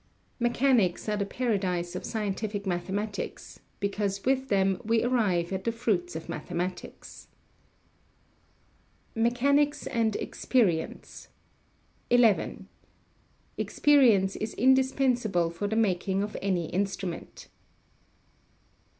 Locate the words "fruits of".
5.71-6.27